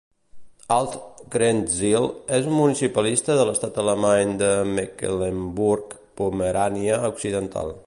[0.75, 0.93] Alt
[1.35, 2.07] Krenzlin
[2.37, 7.73] és un municipalista de l'estat alemany de Mecklemburg-Pomerània Occidental.